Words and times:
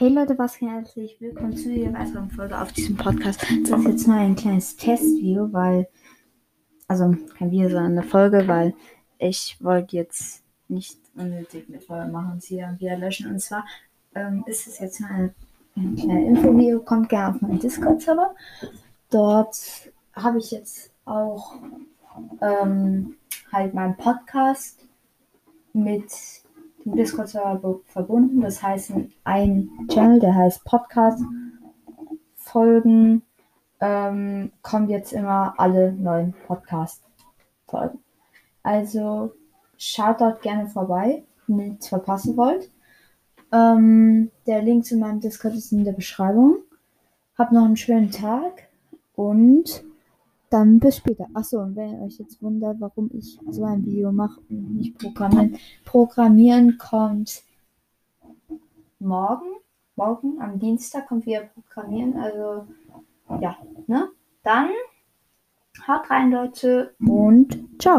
Hey 0.00 0.08
Leute, 0.08 0.38
was 0.38 0.58
geht? 0.58 0.70
Herzlich 0.70 1.20
willkommen 1.20 1.54
zu 1.54 1.68
dieser 1.68 1.92
weiteren 1.92 2.30
Folge 2.30 2.58
auf 2.58 2.72
diesem 2.72 2.96
Podcast. 2.96 3.42
Das 3.42 3.80
ist 3.80 3.86
jetzt 3.86 4.06
nur 4.08 4.16
ein 4.16 4.34
kleines 4.34 4.74
Testvideo, 4.74 5.52
weil, 5.52 5.88
also 6.88 7.14
kein 7.36 7.50
Video, 7.50 7.68
sondern 7.68 7.98
eine 7.98 8.02
Folge, 8.02 8.48
weil 8.48 8.72
ich 9.18 9.58
wollte 9.60 9.96
jetzt 9.96 10.42
nicht 10.68 10.98
unnötig 11.14 11.66
eine 11.68 11.82
Folge 11.82 12.10
machen, 12.10 12.40
sie 12.40 12.56
dann 12.56 12.80
wieder 12.80 12.96
löschen. 12.96 13.30
Und 13.30 13.40
zwar 13.40 13.66
ähm, 14.14 14.42
ist 14.46 14.66
es 14.66 14.78
jetzt 14.78 15.00
nur 15.00 15.10
ein, 15.10 15.34
ein 15.76 15.96
kleines 15.96 16.28
Infovideo, 16.28 16.80
kommt 16.80 17.10
gerne 17.10 17.34
auf 17.34 17.42
meinen 17.42 17.58
Discord-Server. 17.58 18.34
Dort 19.10 19.58
habe 20.14 20.38
ich 20.38 20.50
jetzt 20.50 20.94
auch 21.04 21.56
ähm, 22.40 23.16
halt 23.52 23.74
meinen 23.74 23.98
Podcast 23.98 24.78
mit 25.74 26.10
dem 26.84 26.96
Discord-Server 26.96 27.80
verbunden. 27.86 28.40
Das 28.40 28.62
heißt, 28.62 28.92
ein 29.24 29.70
Channel, 29.88 30.20
der 30.20 30.34
heißt 30.34 30.64
Podcast 30.64 31.22
Folgen, 32.36 33.22
ähm, 33.80 34.52
kommen 34.62 34.88
jetzt 34.88 35.12
immer 35.12 35.54
alle 35.58 35.92
neuen 35.92 36.34
Podcast-Folgen. 36.46 37.98
Also 38.62 39.32
schaut 39.78 40.20
dort 40.20 40.42
gerne 40.42 40.66
vorbei, 40.66 41.24
wenn 41.46 41.58
ihr 41.58 41.68
nichts 41.70 41.88
verpassen 41.88 42.36
wollt. 42.36 42.70
Ähm, 43.52 44.30
der 44.46 44.62
Link 44.62 44.84
zu 44.84 44.96
meinem 44.96 45.20
Discord 45.20 45.54
ist 45.54 45.72
in 45.72 45.84
der 45.84 45.92
Beschreibung. 45.92 46.58
Habt 47.36 47.52
noch 47.52 47.64
einen 47.64 47.76
schönen 47.76 48.10
Tag 48.10 48.68
und 49.14 49.82
dann 50.50 50.80
bis 50.80 50.96
später. 50.96 51.28
Achso, 51.32 51.60
und 51.60 51.76
wenn 51.76 51.94
ihr 51.94 52.00
euch 52.02 52.18
jetzt 52.18 52.42
wundert, 52.42 52.80
warum 52.80 53.10
ich 53.14 53.38
so 53.48 53.64
ein 53.64 53.84
Video 53.86 54.12
mache 54.12 54.40
und 54.50 54.76
nicht 54.76 54.98
programmieren. 54.98 55.56
Programmieren 55.84 56.76
kommt 56.76 57.42
morgen. 58.98 59.46
Morgen, 59.96 60.40
am 60.40 60.58
Dienstag 60.58 61.08
kommt 61.08 61.26
wieder 61.26 61.42
Programmieren. 61.42 62.16
Also, 62.16 62.66
ja, 63.40 63.56
ne? 63.86 64.08
Dann 64.42 64.70
haut 65.86 66.10
rein, 66.10 66.30
Leute, 66.30 66.94
und 67.06 67.58
ciao. 67.78 67.98